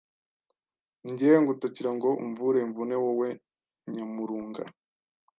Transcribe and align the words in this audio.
Nje 1.09 1.29
ngutakira 1.41 1.89
ngo 1.97 2.09
umvure 2.23 2.57
imvune 2.65 2.95
wowe 3.03 3.29
Nyamurunga 3.93 4.63